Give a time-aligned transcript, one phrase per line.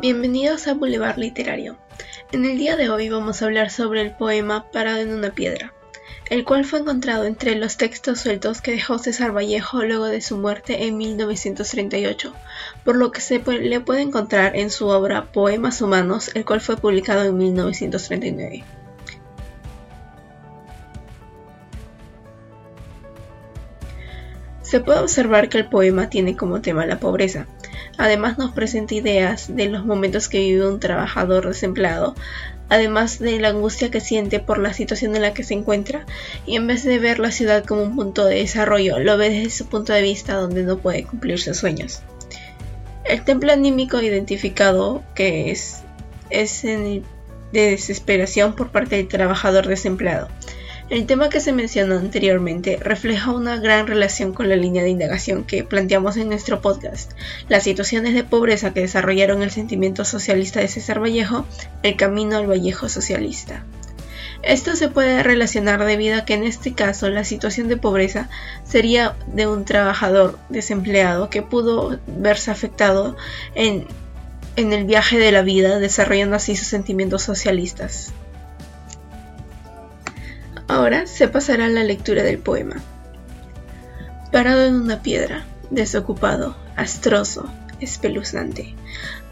[0.00, 1.76] Bienvenidos a Boulevard Literario.
[2.32, 5.74] En el día de hoy vamos a hablar sobre el poema Parado en una piedra,
[6.30, 10.38] el cual fue encontrado entre los textos sueltos que dejó César Vallejo luego de su
[10.38, 12.32] muerte en 1938,
[12.82, 16.78] por lo que se le puede encontrar en su obra Poemas Humanos, el cual fue
[16.78, 18.64] publicado en 1939.
[24.62, 27.46] Se puede observar que el poema tiene como tema la pobreza,
[28.00, 32.14] Además nos presenta ideas de los momentos que vive un trabajador desempleado,
[32.70, 36.06] además de la angustia que siente por la situación en la que se encuentra,
[36.46, 39.50] y en vez de ver la ciudad como un punto de desarrollo, lo ve desde
[39.50, 42.00] su punto de vista donde no puede cumplir sus sueños.
[43.04, 45.82] El templo anímico identificado que es,
[46.30, 47.02] es de
[47.52, 50.28] desesperación por parte del trabajador desempleado
[50.90, 55.44] el tema que se mencionó anteriormente refleja una gran relación con la línea de indagación
[55.44, 57.12] que planteamos en nuestro podcast,
[57.48, 61.46] las situaciones de pobreza que desarrollaron el sentimiento socialista de César Vallejo,
[61.84, 63.64] el camino al Vallejo socialista.
[64.42, 68.28] Esto se puede relacionar debido a que en este caso la situación de pobreza
[68.64, 73.16] sería de un trabajador desempleado que pudo verse afectado
[73.54, 73.86] en,
[74.56, 78.12] en el viaje de la vida desarrollando así sus sentimientos socialistas.
[80.70, 82.76] Ahora se pasará a la lectura del poema.
[84.30, 88.76] Parado en una piedra, desocupado, astroso, espeluznante,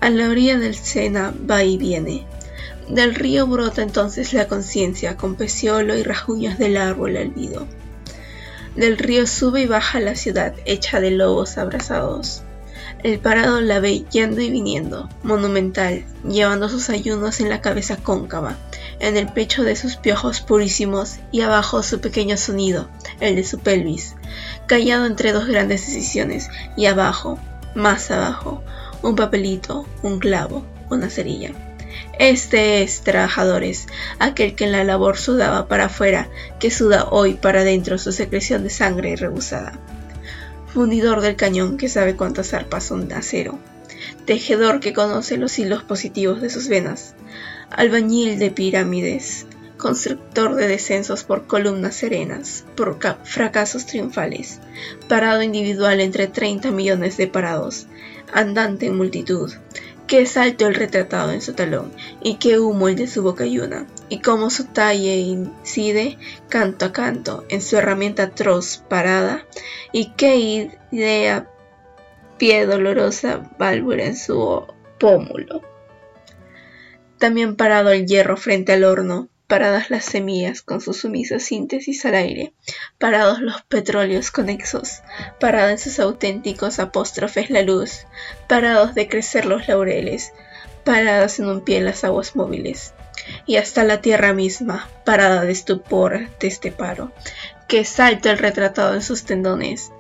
[0.00, 2.27] a la orilla del Sena va y viene.
[2.89, 7.69] Del río brota entonces la conciencia con peciolo y rajuños del árbol albido.
[8.75, 12.42] Del río sube y baja la ciudad hecha de lobos abrazados.
[13.04, 18.56] El parado la ve yendo y viniendo, monumental, llevando sus ayunos en la cabeza cóncava,
[18.98, 22.88] en el pecho de sus piojos purísimos y abajo su pequeño sonido,
[23.20, 24.16] el de su pelvis,
[24.66, 27.38] callado entre dos grandes decisiones, y abajo,
[27.76, 28.64] más abajo,
[29.03, 31.53] un papelito, un clavo, una cerilla.
[32.19, 33.87] Este es, trabajadores,
[34.19, 38.64] aquel que en la labor sudaba para afuera, que suda hoy para adentro su secreción
[38.64, 39.78] de sangre rebusada
[40.73, 43.59] fundidor del cañón que sabe cuántas arpas son de acero,
[44.27, 47.15] tejedor que conoce los hilos positivos de sus venas,
[47.71, 49.47] albañil de pirámides,
[49.79, 54.61] constructor de descensos por columnas serenas, por fracasos triunfales,
[55.09, 57.87] parado individual entre 30 millones de parados,
[58.33, 59.53] andante en multitud,
[60.08, 61.92] qué salto el retratado en su talón,
[62.22, 67.44] y qué humo el de su bocayuna, y cómo su talle incide canto a canto
[67.48, 69.46] en su herramienta atroz parada,
[69.92, 71.48] y qué idea
[72.38, 74.66] pie dolorosa válvula en su
[74.98, 75.62] pómulo.
[77.19, 82.14] También parado el hierro frente al horno, paradas las semillas con su sumisa síntesis al
[82.14, 82.53] aire,
[82.98, 85.00] parados los petróleos conexos,
[85.41, 88.06] parada en sus auténticos apóstrofes la luz,
[88.47, 90.32] parados de crecer los laureles,
[90.84, 92.92] paradas en un pie las aguas móviles,
[93.47, 97.10] y hasta la tierra misma, parada de estupor de este paro,
[97.69, 99.92] que salta el retratado en sus tendones,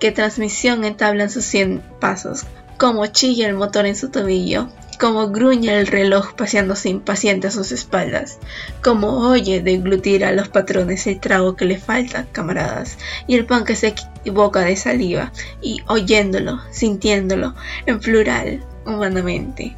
[0.00, 2.44] que transmisión entablan sus cien pasos,
[2.76, 7.72] como chilla el motor en su tobillo, como gruñe el reloj paseándose impaciente a sus
[7.72, 8.38] espaldas,
[8.82, 13.64] como oye deglutir a los patrones el trago que le falta, camaradas, y el pan
[13.64, 17.54] que se equivoca de saliva, y oyéndolo, sintiéndolo,
[17.86, 19.76] en plural, humanamente,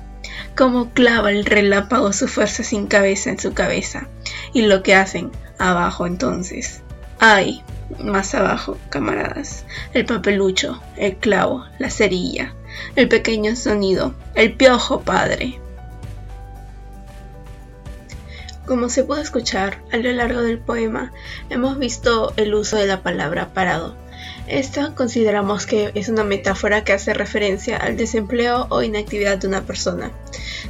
[0.56, 4.08] como clava el relámpago su fuerza sin cabeza en su cabeza,
[4.52, 6.82] y lo que hacen abajo entonces.
[7.18, 7.62] ¡Ay!
[8.02, 12.52] Más abajo, camaradas, el papelucho, el clavo, la cerilla,
[12.94, 15.60] el pequeño sonido, el piojo padre.
[18.66, 21.12] Como se puede escuchar a lo largo del poema,
[21.50, 23.96] hemos visto el uso de la palabra parado.
[24.48, 29.62] Esta consideramos que es una metáfora que hace referencia al desempleo o inactividad de una
[29.62, 30.10] persona.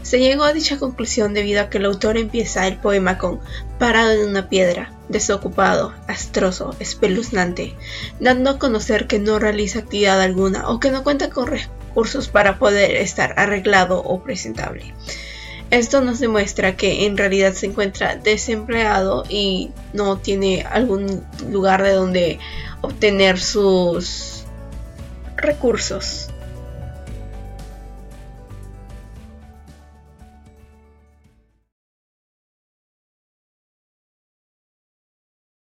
[0.03, 3.41] Se llegó a dicha conclusión debido a que el autor empieza el poema con
[3.78, 7.75] parado en una piedra, desocupado, astroso, espeluznante,
[8.21, 11.47] dando a conocer que no realiza actividad alguna o que no cuenta con
[11.97, 14.93] recursos para poder estar arreglado o presentable.
[15.71, 21.93] Esto nos demuestra que en realidad se encuentra desempleado y no tiene algún lugar de
[21.93, 22.39] donde
[22.83, 24.45] obtener sus
[25.39, 26.28] recursos.